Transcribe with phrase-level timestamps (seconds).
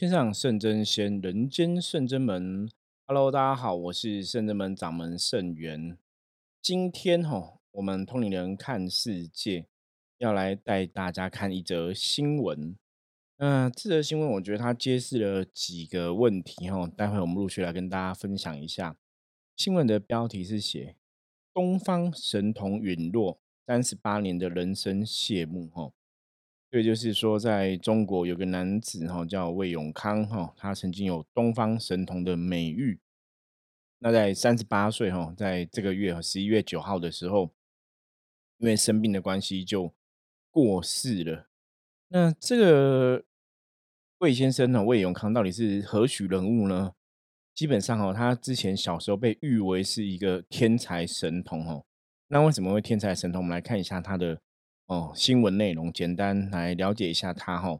[0.00, 2.66] 天上圣真仙，人间圣真门。
[3.06, 5.98] Hello，大家好，我是圣真门掌门圣元。
[6.62, 9.66] 今天哈，我们通灵人看世界
[10.16, 12.74] 要来带大家看一则新闻。
[13.36, 16.86] 那这则新闻，我觉得它揭示了几个问题哈。
[16.96, 18.96] 待会我们陆续来跟大家分享一下。
[19.54, 20.96] 新闻的标题是写
[21.52, 25.92] 东方神童陨落，三十八年的人生谢幕哈。
[26.70, 33.00] 对，就是说，在中国有个男子哈，叫魏永康哈，他曾经有东方神童的美誉。
[33.98, 37.52] 那在三十八岁哈，在这个月十一月九号的时候，
[38.58, 39.92] 因为生病的关系就
[40.52, 41.48] 过世了。
[42.06, 43.24] 那这个
[44.18, 46.92] 魏先生呢，魏永康到底是何许人物呢？
[47.52, 51.84] 基本上哈，他之前小时候被誉为是一个天才神童哦。
[52.28, 53.42] 那为什么会天才神童？
[53.42, 54.40] 我们来看一下他的。
[54.90, 57.78] 哦，新闻内容简单来了解一下他哈，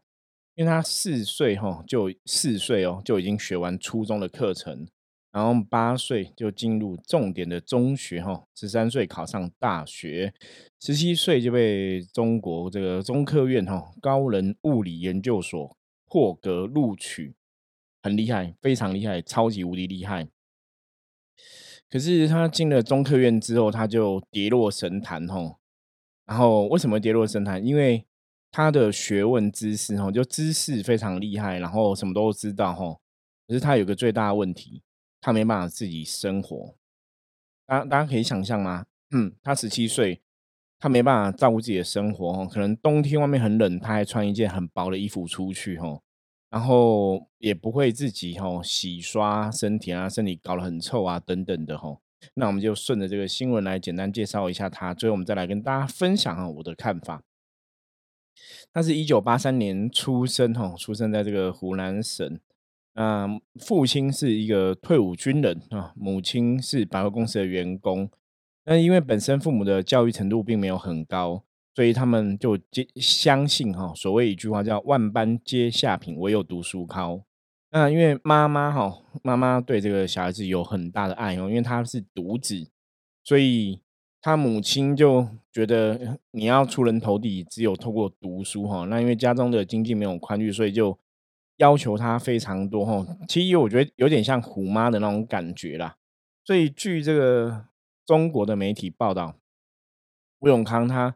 [0.55, 4.87] 因为他四岁哈就四岁哦就已经学完初中的课程，
[5.33, 10.33] 然后八岁就进入重点的中学哈，十三岁考上大学，
[10.79, 17.35] 十七岁就被中国这个中科院哈高能物理研究所破格录取，
[18.05, 20.29] 很厉害，非常厉害，超级无敌厉害。
[21.89, 25.57] 可是他进了中科院之后，他就跌落神坛哈。
[26.31, 27.67] 然后为什么跌落神坛？
[27.67, 28.07] 因为
[28.53, 32.97] 他的学问知识哈，就知识非常厉害，然后什么都知道哈。
[33.49, 34.85] 可是他有个最大的问题，
[35.21, 36.77] 他没办法自己生活。
[37.67, 38.87] 大大家可以想象吗？
[39.11, 40.23] 嗯，他十七岁，
[40.79, 42.47] 他没办法照顾自己的生活哈。
[42.47, 46.01] 可能冬天外面很冷，他还穿一件很薄的衣服出去哈。
[46.49, 51.99] 然后也不会自己哈洗刷身体啊，身体搞得很臭啊等等的哈。
[52.35, 57.23] 那我们就顺着这个新闻来简单介绍一下他，最后我们再来跟大家分享啊我的看法。
[58.73, 62.39] 他是一九八三年出生哈，出生在这个湖南省。
[62.95, 63.27] 那
[63.61, 68.11] 父亲是一个退伍军人啊，母亲是百货公司的员工。
[68.65, 71.45] 那因为本身父母的教育程度并没有很高，
[71.75, 77.25] 所以他们就接相信哈，所谓一句话叫“万般皆下品，唯有读书高”。
[77.73, 82.69] 那因为妈妈哈，妈妈对这个小孩子有很大的爱哦，因为他是独子，
[83.23, 83.81] 所以
[84.21, 88.85] 他母亲就觉得你要出人头地，只有透过读书哈。
[88.87, 90.99] 那因为家中的经济没有宽裕，所以就
[91.59, 93.07] 要求他非常多哈。
[93.29, 95.97] 其实我觉得有点像虎妈的那种感觉啦。
[96.45, 97.67] 所以据这个
[98.05, 99.37] 中国的媒体报道，
[100.41, 101.15] 吴永康他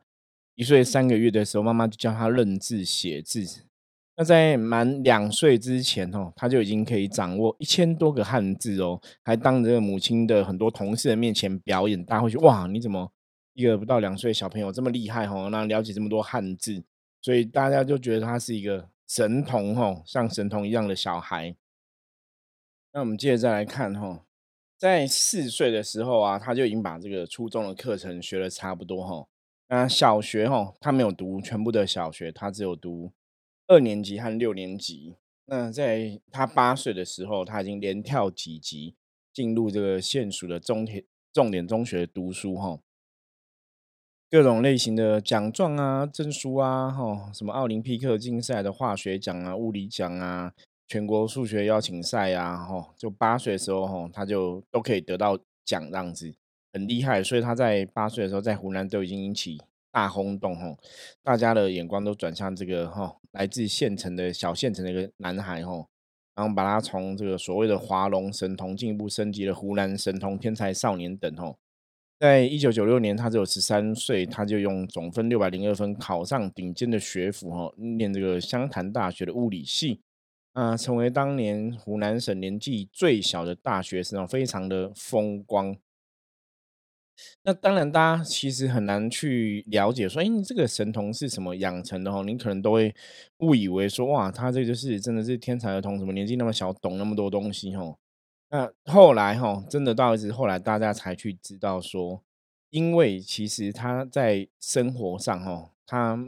[0.54, 3.64] 一岁三个月的时候，妈妈就教他认字写字。
[4.16, 13.10] 那在满两岁之前哦，他就已经可以掌握一千多个汉字哦，还当着母亲的很多同事的面前表演，大家会说哇，你怎么
[13.54, 15.48] 一个不到两岁小朋友这么厉害哦？
[15.50, 16.84] 那了解这么多汉字，
[17.20, 21.56] 所以大家就觉得他是一个神童哦，像神童一样的小孩。
[22.92, 24.25] 那我们接着再来看哈，
[24.78, 29.26] 在四岁的时候啊，他就已经把这个初中的课程学的差不多哈。
[29.69, 33.10] 那小学哈，他没有读全部的小学，他只有读。
[33.66, 35.16] 二年级和六年级，
[35.47, 38.94] 那在他八岁的时候，他已经连跳几级
[39.32, 42.78] 进入这个县属的中铁重点中学读书哈。
[44.30, 50.52] 各种类型的奖状啊、证书啊，哈，什么奥林匹克竞赛的化学奖啊、物理奖啊、
[50.86, 56.34] 全国数学邀请赛啊，哈，就八岁的时候哈，他就都可以得到奖，这样子
[56.72, 57.22] 很厉害。
[57.22, 59.58] 所以他在八岁的时候，在湖南都已经引起。
[59.94, 60.76] 大轰动哈，
[61.22, 65.88] 大家的眼光都转向这个哈，来自县城的小县城的一个男孩吼，
[66.34, 71.58] 然后把他从这个所谓的华龙神童进一步升级了湖南神童天才少年等吼。
[72.20, 80.00] 在一九九六年，他只有十三岁，他就用总分六百零二分考上顶尖的学府哈，念这个湘潭大学的物理系
[80.52, 85.76] 啊，成为当年湖南省年纪最小的大学生，非常的风光。
[87.42, 92.22] 那当然，大家其实很难去了解说，哎，你这个神童是什么养成的哦？
[92.25, 92.94] 你可能都会
[93.38, 97.99] 误以为说，哇，他这就是真的是天才儿童，什么年纪那么小，懂那么多东西哦。
[98.50, 102.22] 那后来哈，真的到一直后来，大家才去知道说，
[102.70, 106.19] 因为其实他在生活上哈，他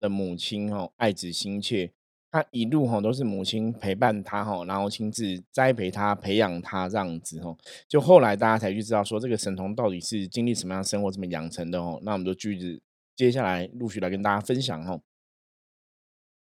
[0.00, 1.92] 的母亲哦爱子心切。
[2.30, 7.56] 他一路哈都是母亲陪伴他哈，然后亲自栽培他、培养他这样子哈。
[7.88, 11.98] 就后来大家才去知道说，这个神童到底是经历什么样生活怎么养成的哦。
[12.02, 12.80] 那我们就句子
[13.16, 15.00] 接下来陆续来跟大家分享哈。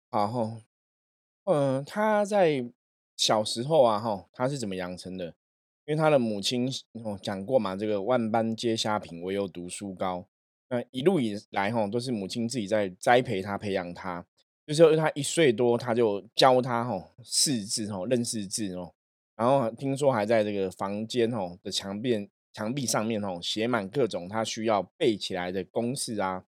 [0.10, 0.62] 好哈，
[1.44, 2.66] 嗯，他在
[3.16, 5.36] 小时候啊哈，他是怎么养成的？
[5.86, 6.68] 因为他的母亲
[7.04, 10.26] 哦讲过嘛，这个万般皆下品，唯有读书高。
[10.70, 14.26] 那一路以来哈，都是母亲自己在栽培他、培养他。
[14.74, 18.94] 就是他一岁多，他就教他吼识字吼，认识字哦。
[19.36, 26.44] 然后听说还在这个房间吼的墙边墙壁上面吼写满各种他需要背起来的公式啊、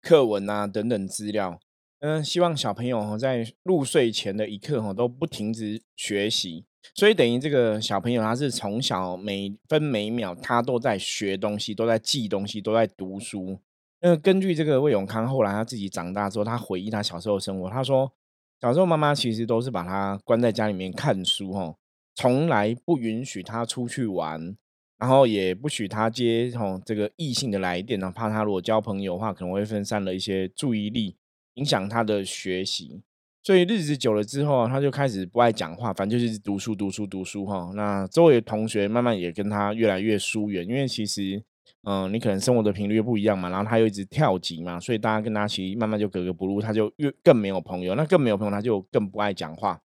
[0.00, 1.60] 课文啊等等资料。
[2.00, 13.60] 嗯，希望小朋友在入睡前的一刻哈都不停止学习，所以等于这个小朋友他是从小每分每秒他都在学东西，都在记东西，都在读书。
[14.02, 18.12] 那根据这个魏永康后来他自己长大之后，他回忆他小时候的生活，他说
[18.60, 21.74] 小时候妈妈其实都是把他关在家里面看书哈，
[22.14, 24.56] 从来不允许他出去玩，
[24.98, 31.16] 然后也不许他接吼这个异性的来电，然后怕他如果交朋友的话，可能会分散了一些注意力。
[31.56, 33.02] 影响他的学习，
[33.42, 37.70] 所以日子久了之后，他就开始不爱讲话，反正就是读书、读书、读书哈。
[37.74, 41.44] 那周围同学慢慢也跟他越来越疏远，因为其实，
[41.84, 49.80] 嗯，你可能生活的频率不一样嘛，然后他又一直跳级嘛，所以大家跟他其实慢慢就格格不入，他就越更没有朋友，那更没有朋友，他就更不爱讲话。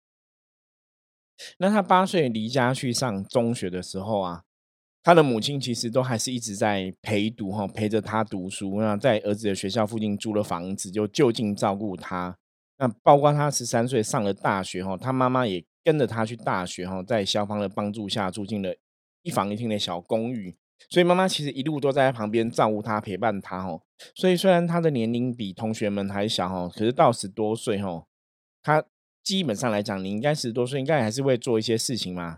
[1.59, 4.43] 那他八岁离家去上中学的时候啊。
[5.03, 8.81] 他的母亲其实都还是一直在陪读哈，陪着他读书。
[8.81, 12.37] 那在儿子的学校附近租了房子，就就近照顾他。
[12.77, 18.75] 那包括他十三岁上了大学哈，他妈妈也跟着他去大学哈，在校方的帮助下住进了
[19.21, 20.53] 一房一厅的小公寓。
[20.89, 23.81] 所以妈妈其实一路都在旁边照顾他，陪伴他哦。
[24.15, 28.05] 所以虽然他的年龄比同学们还小哦，可是到十多岁哦，
[28.63, 28.83] 他
[29.23, 32.37] 基本上来讲，你应该十多岁应该还是会做一些事情嘛。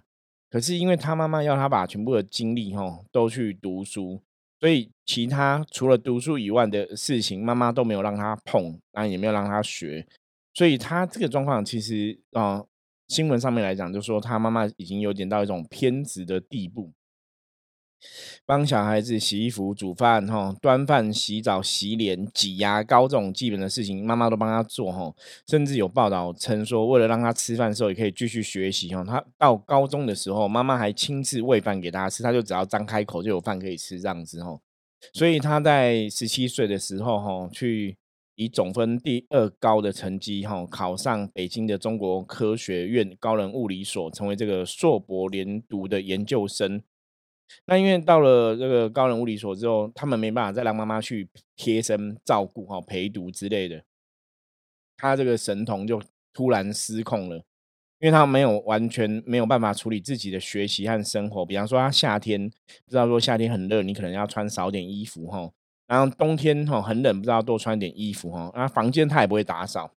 [0.50, 4.20] 可是因为他妈妈要他把全部的精力哈都去读书，
[4.60, 10.08] 所以其他除了读书以外的事情，妈妈都没有让他碰，然也没有让他学，
[10.56, 12.66] 所以他这个状况其实啊，
[13.10, 16.92] 新闻上面来讲就说他妈妈已经有点到一种偏执的地步。
[18.46, 25.14] 帮小孩子洗衣服、煮饭、哈端饭、洗澡、洗脸、挤牙膏这种基本的事情，妈妈都帮他做哈。
[25.48, 29.04] 甚至有报道称说，为了让他吃饭的时候也可以继续学习哈。
[29.04, 34.60] 他到高中的时候，妈妈还亲自喂饭给他吃，他就只要张开口就有饭可以吃这样子哈。
[35.14, 37.98] 所以他在十七岁的时候哈，去
[38.36, 46.82] 以总分第二高的成绩哈，考上北京的中国科学院高能物理所，成为这个硕博连读的研究生。
[47.66, 53.84] 那因为到了这个高人物理所之后，他们没办法再让妈妈去贴身照顾哈陪读之类的，
[54.98, 56.02] 他这个神童就
[56.34, 57.38] 突然失控了，
[58.00, 61.46] 因为他没有完全没有办法处理自己的学习和生活。
[61.46, 65.52] 比方说，他夏天不知道说夏天很热，你可能要穿少点衣服哈，
[65.88, 68.52] 然后冬天哈很冷，不知道多穿点衣服哈。
[68.54, 69.92] 然后房间他也不会打扫，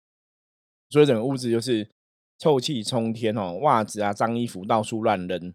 [0.89, 1.89] 所以整个屋子就是
[2.39, 5.55] 臭气冲天哦，袜子啊脏衣服到处乱扔。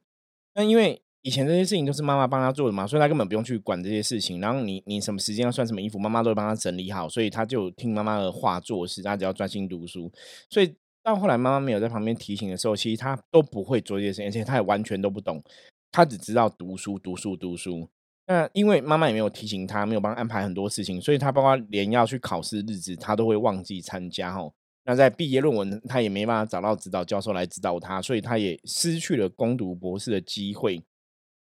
[0.53, 4.39] 那因为以前这些事情都是妈妈帮他做的嘛，所以他根本不用去管这些事情。
[4.39, 10.11] 然后你你什么时间要穿什么衣服，妈妈都会帮他整理好，所以他就听妈妈的话做事，他只要专心读书。
[10.49, 10.73] 所以
[11.03, 15.43] 到后来妈妈没有在旁边提醒的时候，其实他都不会做这些事情，而且他也完全都不懂，
[15.91, 17.89] 他只知道读书、读书、读书。
[18.27, 24.53] 那因为妈妈也没有提醒他，没有帮安排很多事情，所以他包括连要去考试日子，他都会忘记参加哦。
[24.85, 30.83] 那在毕业论文，他也没办法找到指导教授来指导他，所以他也失去了攻读博士的机会。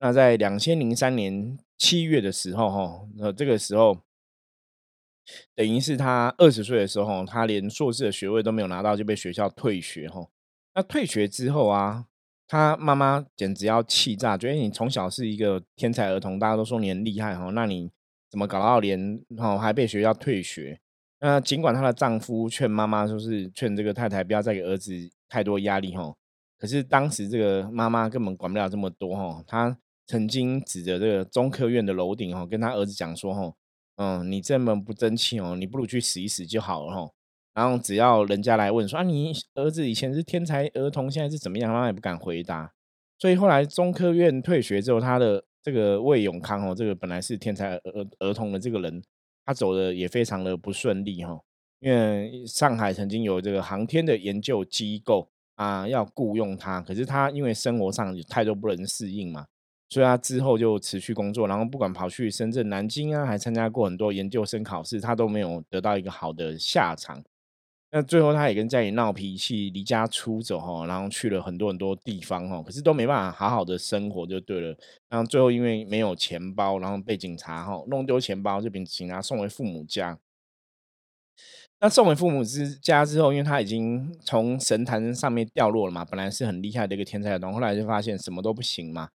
[0.00, 4.02] 那在两千零三年七月的时候，哈，那这个时候
[5.55, 10.29] 等于是他二十岁的时候，他连硕士的学位都没有拿到，就被学校退学，哈。
[10.75, 12.05] 那退学之后啊，
[12.46, 17.91] 他妈妈简直要气炸，觉得你从小是一个天才儿童，大家都说你很厉害，哈，那你
[18.29, 20.79] 怎么搞到连哈还被学校退学？
[21.20, 24.93] 那尽管她的丈夫劝妈妈，就是劝这个太太不要再给儿子
[25.29, 26.15] 太多压力，哈，
[26.58, 29.79] 可是当时这个妈妈根本管不了这么多，哈，她。
[30.06, 33.56] 曾经指着这个中科院的楼顶哦，跟他儿子讲说：“吼，
[33.96, 37.15] 嗯，你这么不争气哦，你不如去死一死就好了。”吼，
[37.55, 42.73] 然后只要人家来问说：“啊，你儿子以前是天才儿童，现在是怎么样？”他也不敢回答。
[43.19, 49.03] 所以后来中科院退学之后，他的这个魏永康哦，这个本来是天才儿儿童的这个人，
[49.46, 51.41] 他走的也非常的不顺利哈。
[51.81, 59.46] 因为上海曾经有这个航天的研究机构啊，要雇佣他，可是他因为生活上有太多不能适应嘛。
[59.94, 67.22] 所以他之后就持续工作，然后不管跑去深圳、南京啊，还参加过很多研究生考试，他都没有得到一个好的下场。
[67.93, 74.77] 那最后他也跟家里闹脾气，离家出走哈，然后去了很多很多地方哈，可是都没办法好好的生活就对了。
[75.08, 80.19] 然后最后因为没有钱包，然后被警察哈弄丢钱包，就被警察送回父母家。
[81.79, 89.10] 那送回父母之家之后，因为他已经从神坛上面掉落了嘛，本来是很厉害的一个天才儿童，后来就发现什么都不行嘛。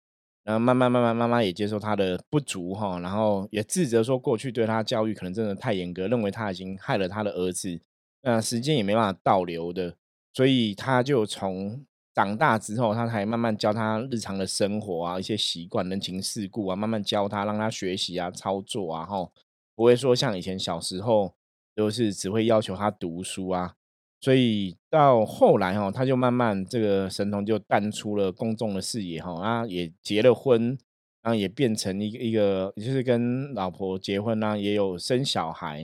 [0.47, 7.81] 然后慢慢慢慢，妈妈也接受他的不足哈，然后也自责说过去对他教育可能真的太严格，认为他已经害了他的儿子。
[8.21, 9.97] 那时间也没办法倒流的，
[10.33, 19.33] 所以他就从长大之后，他才慢慢教他日常的生活啊，一些习惯、人情世故啊，慢慢教他，让他学习啊、操作啊，吼，
[19.75, 21.33] 不会说像以前小时候
[21.75, 23.75] 都是只会要求他读书啊。
[24.19, 30.77] 所以到后来哈，他就慢慢这个神童就淡出了公众的视野哈，啊也结了婚，
[31.21, 35.81] 然后也变成一个一个，就是跟老婆结婚啦，也有生小孩，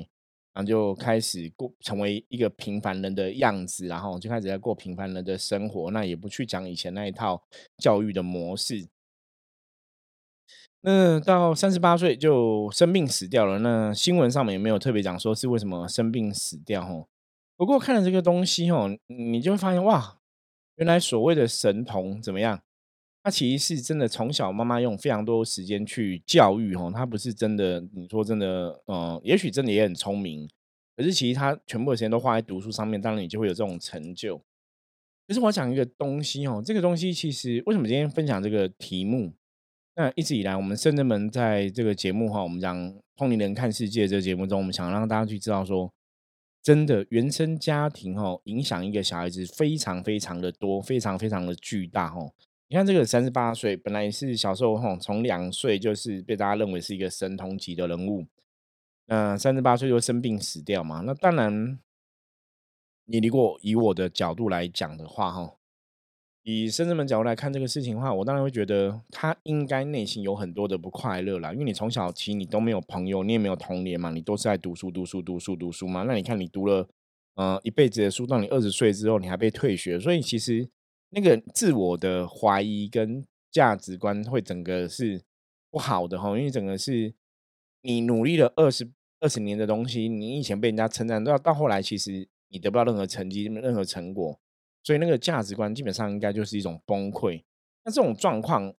[0.53, 7.43] 然后就开始过成为一个平凡人的样子，然后就开始在过平凡人的生活，那也不去讲以前那一套
[7.77, 8.87] 教育的模式。
[10.81, 17.07] 那到三十八岁就生病死掉了，那新闻上面也没有特别讲说是为什么生病死掉吼。
[17.55, 20.19] 不过看了这个东西哦，你就会发现哇，
[20.75, 22.61] 原来所谓的神童怎么样？
[23.21, 27.79] 他其实是真的从小妈妈用非常多时间去教育哦，他不是真的。
[27.93, 30.49] 你说真的，嗯，也许真的也很聪明，
[30.97, 34.37] 可是其实他全部的时间都花在读书上面，当然你就会有这种成就。
[35.25, 39.31] 可是我讲一个东西哦，这个东西其实为什么今天分享这个题目？
[39.95, 42.77] 那一直以来，我们圣人们在这个节目哈，我们讲
[43.15, 45.93] 《通灵人看世界》这个节目中，我们想让大家去知道说。
[46.63, 52.33] 真的，原生家庭哦，影响一个小孩子非常非常的多，非常非常的巨大哦。
[52.69, 58.25] 你看这个三十八岁，本来是小时候哈，从两岁就是被大家认为是一个神童级的人物，
[59.07, 61.01] 嗯三十八岁就生病死掉嘛。
[61.01, 61.77] 那当然，
[63.05, 65.55] 你如果以我的角度来讲的话哈。
[66.43, 71.53] 以深圳们角度来看这个事情的话，我当然会觉得他应该内心有很多的不快乐啦。
[71.53, 76.03] 因为你从小起你都没有朋友，你也没有童年嘛，你都是在读书、读书、读书、读书嘛。
[76.03, 76.85] 那你看你读了
[77.35, 80.67] 呃一辈子的书，到你二十岁之后你还被退学，所以其实
[81.11, 85.21] 那个自我的怀疑跟价值观会整个是
[85.71, 86.37] 不好的哈。
[86.37, 87.13] 因为整个是
[87.83, 94.37] 你努力了二十二十年的东西，你以前被人家称赞，到到后来其实你得不到任何成绩、任何成果。
[94.83, 97.41] 所以那个价值观基本上应该就是一种崩溃。
[97.85, 98.73] 那这种状况，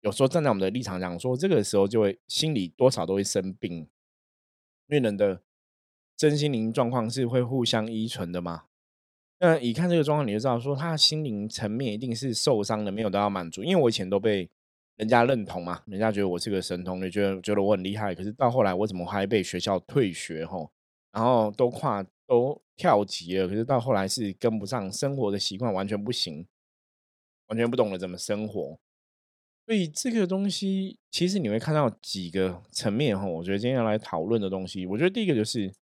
[0.00, 3.78] 有时候站在我们的立场讲说，这个时候就会心里多少都会生病，
[4.86, 5.42] 因为人的
[6.16, 8.64] 真心灵状况是会互相依存的嘛。
[9.40, 13.64] 那一看这个状况，你就知道说，他心灵层面一定是受伤的，没有得到满足。
[13.64, 14.48] 因为我以前都被
[14.96, 18.14] 人家认同嘛，人家觉得我是个神童，你觉得觉得我很厉害。
[18.14, 20.70] 可是到后来，我怎么还被学校退学吼？
[21.10, 22.62] 然后都跨都。
[22.82, 26.44] 跳级了，可是到后来是跟不上生活的习惯，完全不行，
[27.46, 28.76] 完全不懂得怎么生活。
[29.64, 33.24] 所以这个东西，其实你会看到几个层面哈。
[33.24, 35.72] 我觉得今天要来讨论的东西，我觉得第一个就是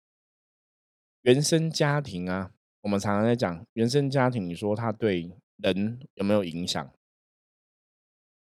[1.23, 2.53] 原生家庭啊。
[2.83, 6.93] 我们常常在讲原生家庭，你说他对人有没有影响？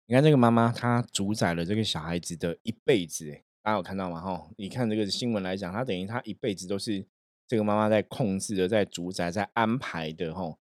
[0.05, 3.31] 你看这个妈妈，她主宰了这个小孩子的一辈子，
[3.63, 4.21] 大家有看到吗？
[4.21, 7.07] 哈，你看这个新闻来讲，他等于他一辈子都是。
[7.47, 10.59] 这个妈妈在控制的，在主宰，在安排的吼。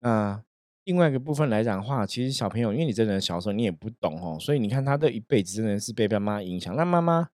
[0.00, 0.42] 那
[0.84, 6.76] 另外一个部分来讲的话，其实小朋友，因为你真的小时候你也不懂吼，所以你看他的一辈子真的是被妈妈影响。
[6.76, 7.28] 那妈妈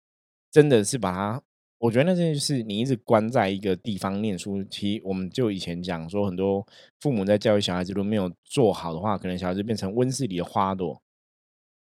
[0.51, 1.41] 真的是把他，
[1.79, 4.63] 我觉得那真的就是你一直关在一个地方念书。
[4.65, 6.67] 其实我们就以前讲说，很多
[6.99, 11.01] 父母在教育小孩子都没有做好的话，可能小孩子变成温室里的花朵，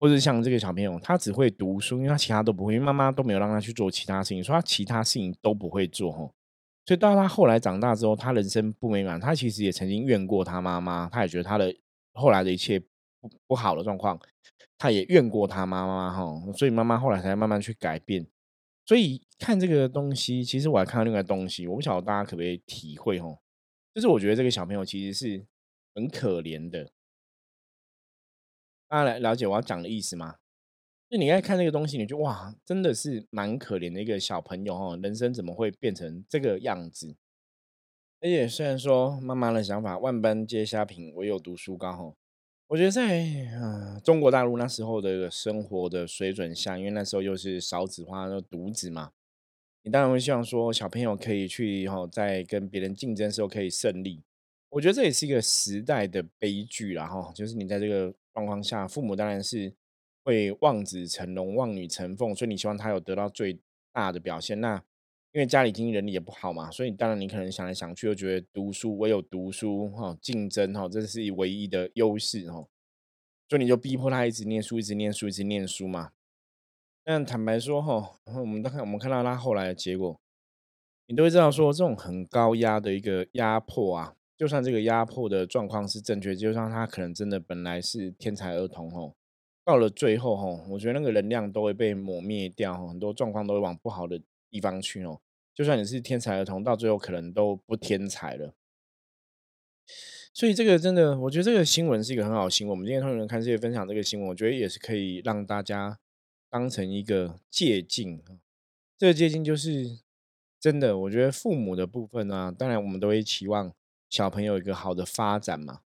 [0.00, 6.34] 或者像这个小朋友，他只会读书，因为他其他都不会，因为妈妈都没有让他去做其他事情，说他其他事情都不会做吼。
[6.84, 11.74] 所以到他后来长大之后，他人生不美满，他其实也曾经怨过他妈妈，他也觉得他的
[12.12, 12.78] 后来的一切
[13.20, 14.18] 不不好的状况，
[14.76, 18.26] 他也怨过他妈妈哈，所以妈妈后来才慢慢去改变。
[18.84, 23.38] 所以看这个东西，其实我还看到另外东西，我不晓得大家可不可以体会哦，
[23.94, 25.46] 就是我觉得这个小朋友其实是
[25.94, 26.90] 很可怜的，
[28.88, 30.38] 大家来了解我要讲的意思吗？
[31.12, 37.14] 就你爱看那个东西，你就哇，真的是蛮可怜的一个小朋友哦，人生怎么会变成这个样子？
[38.22, 42.14] 而且虽然说妈妈的想法万般皆下品，唯有读书高哈。
[42.68, 43.26] 我觉得在
[43.60, 49.12] 啊中国大陆那时候的生活的水准下，因为那时候又是少子化、独子嘛，
[49.82, 54.22] 你当然会希望说小朋友可以去哈，在跟别人竞争时候可以胜利。
[54.70, 59.74] 我觉得这也是一个时代的悲剧啦哈，就是你在这个状况下，父母当然是。
[60.24, 63.58] 会望子成龙、望女成凤，所以你希望他有得到最
[63.92, 64.60] 大的表现。
[64.60, 64.82] 那
[65.32, 72.66] 因为家里经济能力也不好嘛，所以当然你可能想来想去，又觉得读书唯有读书哈，竞争哈，这是唯一的优势哈。
[73.48, 76.12] 所以你就逼迫他一直念书，一直念书，一直念书嘛。
[77.02, 80.20] 但坦白说哈，我们都看，我们看到他后来的结果，
[81.06, 89.14] 你都会知道说，这种很高压的一个压迫啊，就算这个压迫的状况是正确，就算他可能真的本来是天才儿童哦。
[89.64, 95.20] 到了最后，哈，我觉得那个能量都会被抹灭掉，很多状况都会往不好的地方去哦。
[95.54, 98.54] 就算你是天才儿童，到最后可能都不天才了。
[100.34, 102.70] 所以这个真的，我觉得这个新闻是一个很好的新闻。
[102.70, 105.98] 我们今天通常看世界分享这个新闻，我觉得也是可以让大家
[106.48, 108.20] 当成一个借鉴。
[108.96, 109.98] 这个借鉴就是
[110.58, 113.72] 真的，我觉得父母的部分呢，当然我们都会期望
[114.08, 115.82] 小朋友一个好的发展嘛。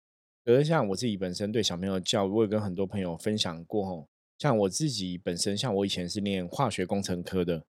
[0.44, 4.08] 可是像我自己本身对小朋友教育，我也跟很多朋友分享过吼。
[4.38, 7.62] 像我自己本身，像我以前是念化学工程科的。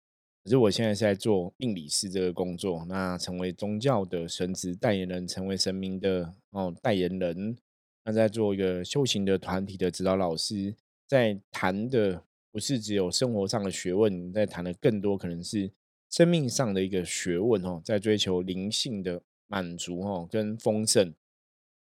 [0.45, 7.57] 可是我现在是在做命理师这个工作，那成为宗教的神职代言人，成为神明的哦代言人，
[8.05, 10.75] 那在做一个修行的团体的指导老师，
[11.07, 12.23] 在谈的
[12.53, 15.71] 不是只有生活上的学问，在谈的更多可能是
[16.11, 21.15] 生命上的一个学问哦，在追求灵性的满足哦跟丰盛。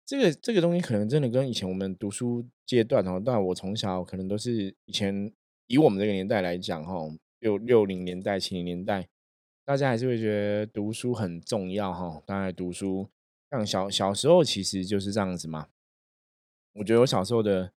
[0.07, 5.33] 这个这个东西可能真的跟以前我们读书阶段哦，但我从小可能都是以前
[5.67, 6.95] 以我们这个年代来讲哈。
[7.41, 9.07] 六六零年代、七零年代，
[9.67, 12.23] 大家还是会觉得读书很重要哈。
[12.25, 13.11] 当然，读书
[13.51, 15.67] 像小小时候其实就是这样子嘛。
[16.73, 17.71] 我觉得我小时候的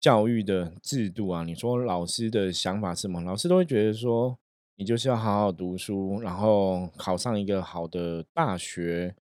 [0.00, 3.20] 教育的制度啊，你说老师的想法是什么？
[3.22, 4.36] 老师都会觉得说，
[4.74, 9.14] 你就是要好好读书，然后考上一个好的大学，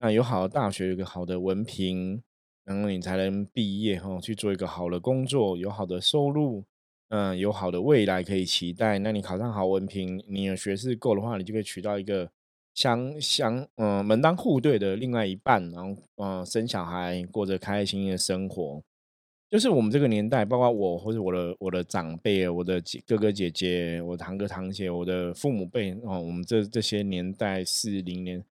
[0.00, 2.22] 那有好的大学，有个好的文凭，
[2.64, 6.64] 然后你才能毕业哈，去做一个好的工作，有好的收入。
[7.10, 8.98] 嗯，有好的未来可以期待。
[8.98, 12.30] 那你考上好文凭，你的学识够的话，你就可以娶到一个
[12.74, 18.82] 相相嗯门当户对的另外一半，然后嗯生小孩，过着开开心心的生活。
[19.48, 28.44] 就是我们这个年代，包括我或者我的我的长辈、我的哥哥姐姐、我堂哥堂姐、我的父母辈哦，我们这这些年代四零年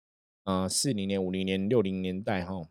[0.47, 2.69] 啊四零年、五零年、六零年代哈，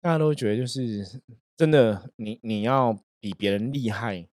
[0.00, 1.20] 大家都觉得就是
[1.54, 4.26] 真的，你你要比别人厉害。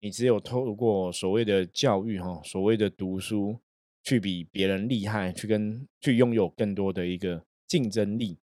[0.00, 3.60] 你只有透过所谓的教育，哈，所谓的读书，
[4.02, 8.38] 去比别人厉害，去跟去拥有更多的一个竞争力。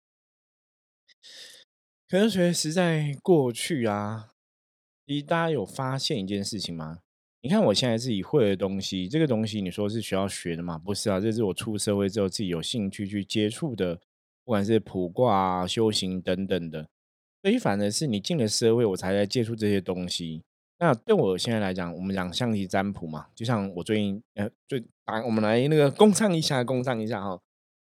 [2.09, 4.33] 可是，实在过去啊，
[5.07, 7.01] 其实大家有发现一件事情吗？
[7.45, 10.79] 你看我现在自己会的东西，这个东西你说是需要学的吗？
[10.79, 13.97] 不是啊，这是我出社会之后自己有兴趣去接触的，
[14.45, 16.87] 不管是卜卦、修行等等的。
[17.43, 20.45] 所以，反而是你进了社会，我才在接触这些东西。
[20.79, 27.41] 那对我现在来讲，我们讲象棋占卜嘛，就像我最近呃，最打我们来那个公唱一下，公唱一下哈。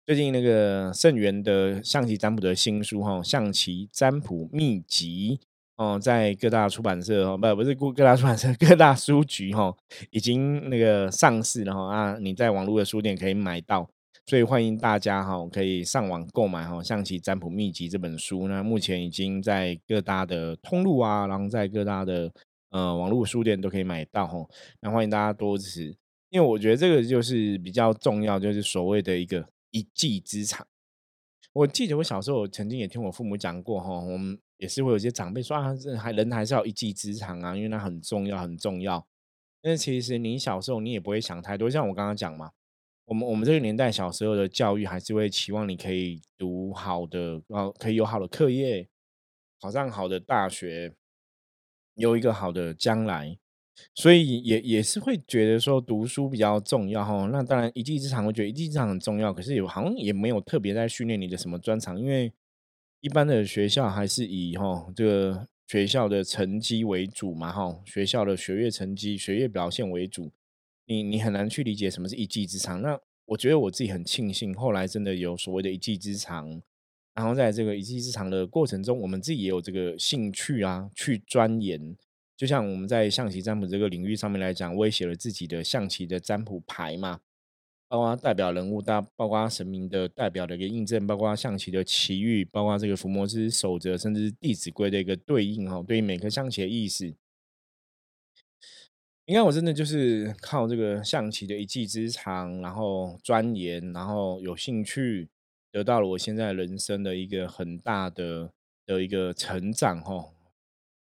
[0.06, 5.40] 最近那个盛元的象棋占卜的新书哈，《象棋占卜秘籍》
[5.76, 9.76] 哦，在各大出版社哦，不不是各各大出版社， 各大书局哈，
[10.10, 13.90] 已经那个上市了哈啊，你在网络的书店可以买到，
[14.26, 22.32] 所以欢迎大家哈，可以上网购买哈，《象棋占卜秘籍》这本书呢，目前已经在各大的通路啊，然后在各大的。
[22.72, 24.50] 呃，网络书店都可以买到吼，
[24.82, 25.96] 那欢迎大家多支持，
[26.30, 30.68] 因为我觉得这个就是比较重要，就是所谓的一个一技之长。
[31.54, 39.06] 我记得我小时候曾经也听我父母讲过哈，我们也是会有些长辈说啊，这还人还是要一技之长啊，因为那很重要很重要。
[39.62, 42.52] 但是其实你小时候你也不会想太多，像我刚刚讲嘛，
[43.06, 48.88] 我们我们这个年代小时候的教育还是会期望你可以读好的，呃，可以有好的课业，
[49.60, 50.94] 考上好的大学。
[51.98, 53.38] 有一个好的将来，
[53.94, 57.30] 所以也也是会觉得说读书比较重要哈。
[57.32, 62.34] 那当然一技之长，我觉得一技之长很重要，可是有好像也没有特别在训练你的什么专长，因为
[63.06, 70.32] 一般的学校还是以哈这个学校的成绩为主嘛哈，学校的学业成绩、学业表现为主，
[70.88, 72.82] 你你很难去理解什么是一技之长。
[72.82, 76.60] 那我觉得我自己很庆幸，后来真的有所谓的一技之长。
[77.14, 81.96] 然后在这个一技之长的过程中，我们自己也有这个兴趣啊，去钻研。
[82.36, 87.20] 就像我们在象棋占卜这个领域上面来讲，我也写了自己的象棋的占卜牌嘛，
[87.88, 97.14] 包括代表人物，大包括神明的代表的一个印证，包括象棋的奇遇，包括这个伏魔之守则，甚至是弟子规的一个对应哈，对于每颗象棋的意思。
[99.28, 105.30] 你看，我真的就是靠这个象棋的一技之长，然后钻研，然后有兴趣。
[105.72, 108.50] 得到了我现在人生的一个很大的
[108.86, 110.32] 的一个成长哈，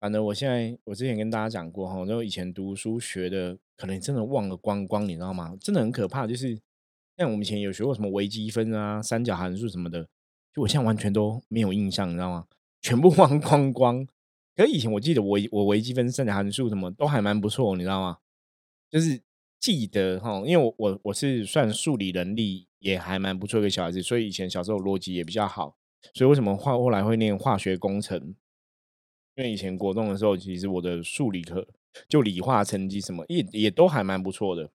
[0.00, 5.54] 反正我现在我之前跟大家讲过哈，就以前读书学的可能真的忘了光光，你知道吗？
[5.60, 6.58] 真的很可怕，就是
[7.16, 10.08] 像我们以前有学过什么微积分啊、三角函数什么的，
[10.54, 12.46] 就我现在完全都没有印象，你知道吗？
[12.80, 14.06] 全部忘光光。
[14.56, 18.18] 可以前我记得我我微积分、三角函数什么都还蛮不错，你知道吗？
[18.90, 19.22] 就是
[19.58, 22.68] 记得哈，因为我我我是算数理能力。
[22.82, 25.76] 也还蛮不错一个小孩子，所以以前小时候逻辑也比较好，
[26.14, 28.34] 所以为什么化后来会念化学工程？
[29.36, 31.64] 因为以前国中的时候，其实我的数理科
[32.08, 34.72] 就理化成绩什么也也都还蛮不错的。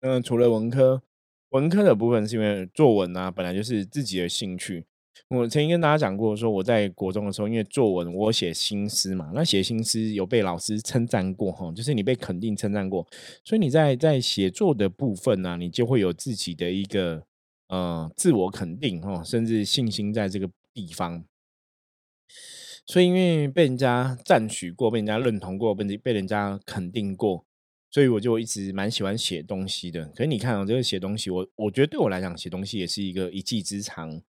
[0.00, 1.04] 嗯，除了文科，
[1.50, 4.84] 文科的部分是因为作文啊，本来就是自己的兴趣。
[5.28, 13.06] 我曾经跟大家讲过，说我在国中的时候，因为作文我写新诗嘛，那写新诗有被老师称赞过哈，就是你被肯定称赞过，
[13.44, 17.22] 所以你在在写作的部分呢，你就会有自己的一个
[17.68, 21.24] 呃自我肯定哈，甚至信心在这个地方。
[22.86, 27.44] 所以因为被人家赞许过，被人家认同过，被被人家肯定过，
[27.90, 30.04] 所以我就一直蛮喜欢写东西的。
[30.14, 34.22] 可是你看哦，这个写东西，我我觉得对我来讲，写东西也是一个一技之长。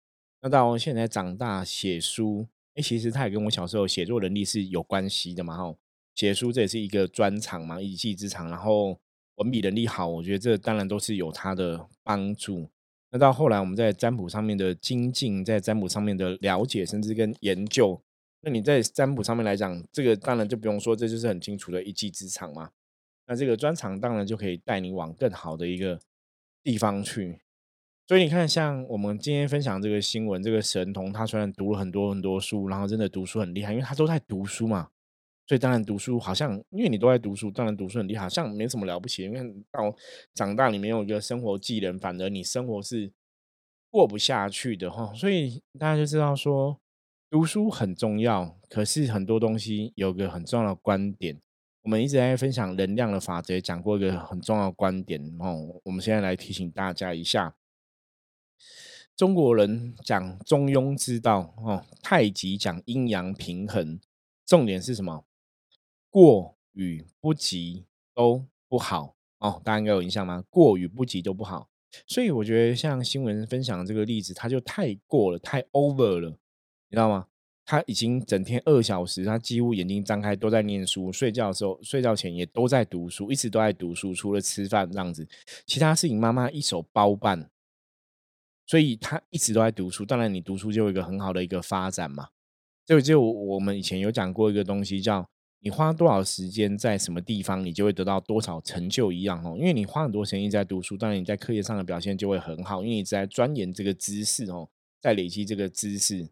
[0.42, 5.76] 那到现在长大写书，哎，其实它也跟我小时候写作能力是有关系的嘛，哈，
[6.16, 8.50] 写书这也是一个专长嘛，一技之长。
[8.50, 8.98] 然后
[9.36, 12.70] 文笔能力好，我觉得这当然都是有它的帮助。
[13.12, 18.02] 那到后来我们在占卜上面的精进，在占卜上面的了解，甚至跟研究，
[18.42, 22.70] 那你在占卜上面来讲，这个当然就不用说，这就是很清楚的一技之长嘛。
[23.30, 26.00] 那这个专长当然就可以带你往更好的一个
[26.64, 27.40] 地方去。
[28.08, 34.90] 所以你看，像我们今天分享这个新闻，这个神童他虽然读了很多很多书，然后真的读书很厉害，因为他都在读书嘛，
[35.46, 39.24] 所以当然读书好像，因为你都在读书，当然读书很厉害，好像没什么了不起。
[39.26, 39.40] 因为
[39.72, 39.96] 到
[40.34, 43.12] 长大你没有一个生活技能，反而你生活是
[43.92, 45.14] 过不下去的哈。
[45.14, 46.80] 所以大家就知道说，
[47.30, 51.40] 读书很重要，可是很多东西有个很重要的观点，
[51.90, 55.82] 我们一直在分享能量的法则，讲过一个很重要的观点哦。
[55.84, 57.56] 我们现在来提醒大家一下。
[59.16, 64.00] 中国人讲中庸之道哦，太极讲阴阳平衡，
[64.46, 65.26] 重点是什么？
[66.12, 70.44] 过与不及都不好哦，大家应该有印象吗？
[70.52, 71.72] 过与不及都不好，
[72.06, 77.26] 所以我觉得像新闻分享这个例子，它就太过了，太 over 了，你知道吗？
[77.70, 85.28] 他已经整天二小时，他几乎眼睛张开都在念书，睡觉的时候、睡觉前也都在读书，一直都在读书，除了吃饭这样子，
[85.68, 87.48] 其他事情妈妈一手包办。
[88.66, 92.30] 所以他一直都在读书，当然你读书就有一个很好的一个发展嘛。
[92.88, 95.30] 就就我们以前有讲过一个东西，叫
[95.60, 99.56] 你花多少时间在什么地方，你就会得到多少成就一样哦。
[99.56, 104.68] 因为你花很多时间在读书，当然你在课业上的表现就会很好，因为你在钻研这个知识哦，
[105.00, 106.28] 在累积这个知识。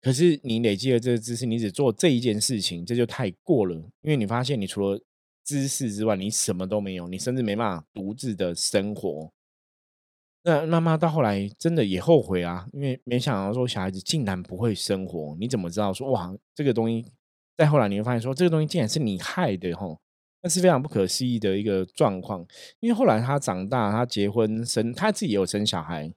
[0.00, 3.74] 可是你累积了这个知识，你只做这一件事情，这就太过了。
[4.02, 5.00] 因为你发现你除了
[5.44, 9.30] 知识之外，你什么都没有，你甚至没办法独自的生活。
[10.42, 17.04] 那妈妈到后来真的也后悔啊，因为没想到说小孩子竟然不会生活，你怎么知道说哇这个东西？
[17.58, 20.00] 再后来你会发现说这个东西竟然是你害的吼，
[20.42, 22.42] 那是非常不可思议的一个状况。
[22.78, 26.10] 因为后来他长大，他结婚生，他自己也有生小孩，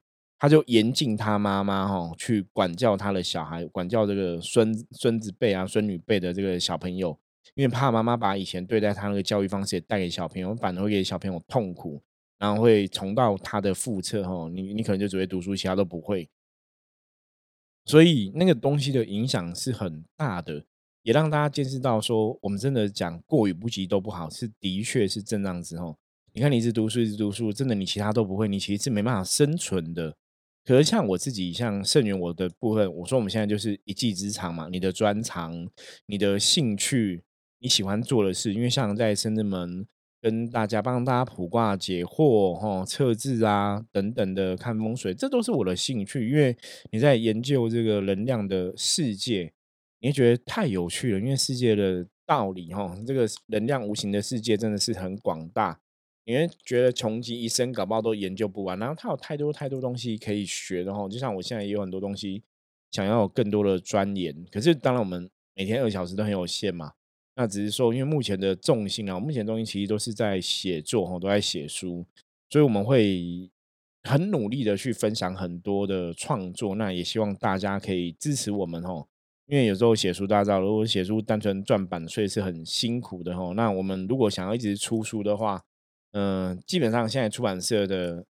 [0.44, 7.18] 他就严禁他妈妈哈去管教他的小孩，管教这个孙孙子辈啊、孙女辈的这个小朋友，
[7.56, 12.04] 因为怕妈妈把以前对待他那个教育方式也带给小朋友，反而会给小朋友痛苦。
[12.38, 16.30] 然后会重蹈他的覆辙哈，你你可能就只会读书，其他都不会。
[17.86, 20.66] 所以那个东西的影响是很大的，
[21.04, 25.96] 也让大家见识到说，我们真的讲过与不及都不好，是的确是这样子哦。
[26.34, 30.14] 你看，你一直读书，一直读书，真的你其他都不会，你其实是没办法生存的。
[30.66, 35.68] 可是像我自己，像盛元我的部分，我说我们现在就是一技之长嘛，你的专长、
[36.06, 37.24] 你的兴趣、
[37.60, 39.86] 你喜欢做的事，因为像在深圳门。
[40.24, 46.30] 跟大家帮大家卜卦解惑哈，测字啊等等的看风水，这都是我的兴趣。
[46.30, 46.56] 因为
[46.92, 49.52] 你在研究这个能量的世界，
[50.00, 51.20] 你会觉得太有趣了。
[51.20, 55.78] 因为世界的道理哈，这个能量无形的世界真的是很广大，
[56.26, 58.78] 你会觉得穷极一生搞不好都研究不完。
[58.80, 62.44] 然后他有太多太多东西可以学的哈，就像我现在也有很多东西
[62.92, 66.94] 想要有更多的钻研，可是当然我们每天二小时都很有限嘛。
[67.36, 72.06] 那只是说，因为目前的重心啊，目前重心其实都是在写作哈，都在写书，
[72.50, 73.50] 所以我们会
[74.04, 76.76] 很努力的去分享很多的创作。
[76.76, 79.08] 那也希望大家可以支持我们哦，
[79.48, 83.54] 因为有时候写书大家知道，如果写书单纯赚版税是很辛苦的哦。
[83.56, 85.64] 那我们如果想要一直出书的话，
[86.14, 88.26] 嗯，基本上现在出版社的。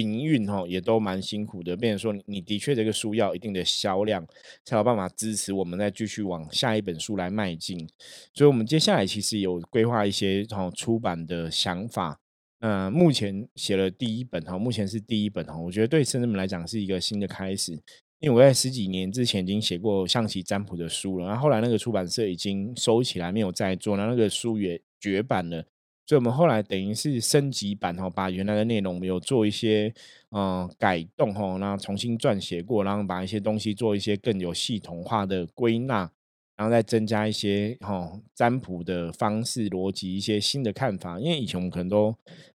[0.00, 4.26] 营运哈也都蛮辛苦的，变成说你的确这个书要一定的销量，
[4.64, 7.88] 才有办法支持我们再继续往下一本书来迈进。
[8.34, 12.18] 所以，我们接下来其实有规划一些哈出版的想法。
[12.58, 17.70] 那目前写了第一本哈，目前是第一本哈，我觉得对生人们来讲是一个新的开始。
[18.18, 25.64] 因为我在十几年之前已经写过象棋占卜的书了，然后后来那个出版社已经收起来，没有再做，那那个书也绝版了。
[26.06, 29.90] 所以，我们后来等于是升级版哈，把原来的内容有做一些
[30.32, 36.10] 嗯改动哈，然后重新撰写过，然后把一些东西做一些更有系统化的归纳，
[36.56, 41.18] 然后再增加一些哈占卜的方式逻辑，一些新的看法。
[41.18, 42.14] 因为以前我们可能都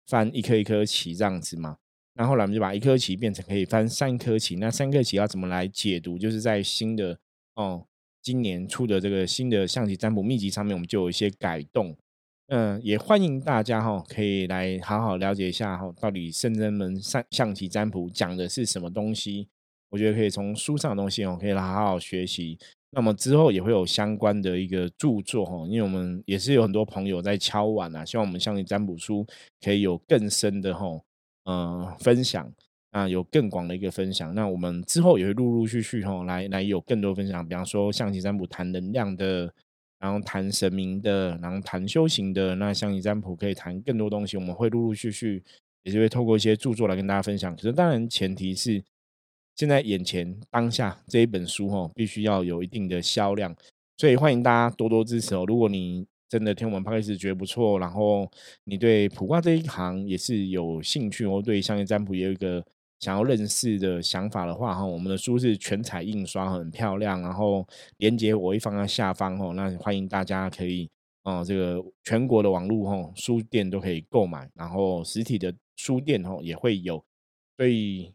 [0.07, 1.77] 翻一颗一颗棋这样子嘛，
[2.15, 4.57] 那后来我们就把一颗棋变成可以翻三颗棋。
[4.57, 6.17] 那三颗棋要怎么来解读？
[6.17, 7.17] 就是在新的
[7.55, 7.85] 哦，
[8.21, 11.95] 今年出的这个新的象棋占卜秘籍上面，我们就有一些改动。
[12.47, 19.49] 嗯，也欢迎大家哈，可以来好好了解一下哈，到底圣真门象象棋占卜讲的是什么东西？
[19.89, 22.57] 我觉得可以从书上的东西哦，可以来好好学习。
[22.91, 29.25] 那么之后也会有相关的一个著作哈，因为我们也是有很多朋友在敲碗啊，希望我们象棋占卜书
[29.61, 30.87] 可以有更深的哈。
[31.43, 32.49] 呃，分享
[32.91, 34.33] 啊，有更广的一个分享。
[34.33, 37.45] 那我们之后也会陆陆续续哈，来来有更多分享。
[37.45, 39.53] 比方说，象棋占卜谈能量的，
[39.99, 42.55] 然后谈神明的，然后谈修行的。
[42.55, 45.43] 那象棋占卜可以谈更多东西，我们会陆陆续续
[45.83, 47.55] 也是会透过一些著作来跟大家分享。
[47.55, 48.83] 可是当然前提是
[49.55, 53.55] 现在眼前当下这一本书哈，必须要有一定的销量，
[53.97, 55.45] 所以欢迎大家多多支持哦。
[55.47, 58.29] 如果你真的听我们 p 开始觉得不错，然后
[58.65, 62.63] 你对卜卦这一行也是有兴趣，哦对相关占卜也有一个
[62.99, 67.65] 想要认识的想法的话，哈，我们的书是全彩印刷，很漂亮，然后
[67.97, 70.89] 连接我会放在下方，哦，那欢迎大家可以，
[71.23, 77.03] 哦，这个全国的网络，哈，书店都可以购买，然后实体的书店，哦，也会有，
[77.57, 78.13] 所以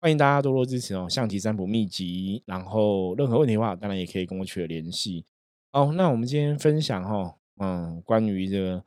[0.00, 5.24] 欢迎大家多多支持哦，象棋占卜秘籍，然后任何问题的话，当然也可以跟我取得联系。
[5.72, 7.36] 好，那我们今天分享，哈。
[7.58, 8.84] 嗯，关于这个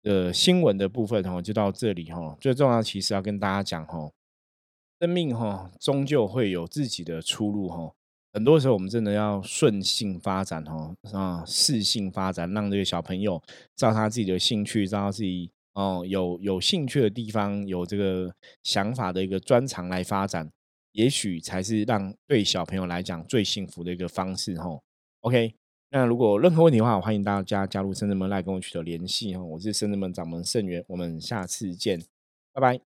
[0.00, 2.36] 的新闻的部分哈，就到这里哈。
[2.40, 4.08] 最重要其实要跟大家讲哈，
[5.00, 7.92] 生命哈终究会有自己的出路哈。
[8.32, 13.42] 很多时候我们真的要顺性发展哈，啊，适性发展，让这个小朋友
[13.76, 20.50] 照他自己的兴趣，照他自己哦有有兴趣的地方，有这个想法的一个专长来发展，
[20.92, 24.80] 也许才是让对小朋友来讲最幸福的一个方式哈。
[25.20, 25.54] OK。
[25.90, 29.40] 那如果任何问题的话，欢迎大家加入深圳门来跟我取得联系哈。
[29.40, 32.02] 我是深圳门掌门盛元，我们下次见，
[32.52, 32.93] 拜拜。